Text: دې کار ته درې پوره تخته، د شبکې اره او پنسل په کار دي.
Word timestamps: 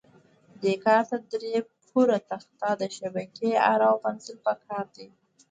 دې 0.61 0.73
کار 0.85 1.01
ته 1.09 1.17
درې 1.31 1.55
پوره 1.87 2.19
تخته، 2.29 2.69
د 2.81 2.83
شبکې 2.97 3.49
اره 3.71 3.85
او 3.91 3.97
پنسل 4.05 4.37
په 4.45 4.53
کار 4.67 4.85
دي. 4.95 5.07